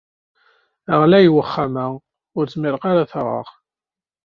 Ɣlay 1.01 1.27
uxxam-a, 1.41 1.85
ur 2.37 2.45
zmireɣ 2.53 2.83
ad 2.89 2.97
t-aɣeɣ. 3.11 3.47